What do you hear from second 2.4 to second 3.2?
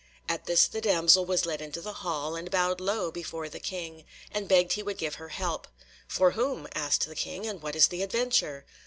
bowed low